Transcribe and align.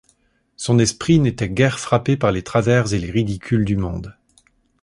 Son 0.57 0.79
esprit 0.79 1.19
n’était 1.19 1.47
guère 1.47 1.77
frappé 1.77 2.17
par 2.17 2.31
les 2.31 2.41
travers 2.41 2.91
et 2.91 2.97
les 2.97 3.11
ridicules 3.11 3.65
du 3.65 3.77
monde. 3.77 4.17